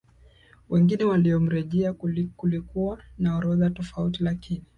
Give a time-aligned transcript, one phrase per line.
[0.69, 1.93] wengine waliomrejea
[2.37, 4.63] Kulikuwa na orodha tofauti lakini